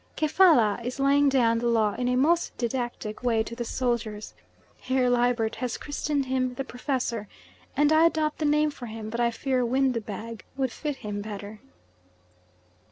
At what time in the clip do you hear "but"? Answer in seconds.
9.11-9.19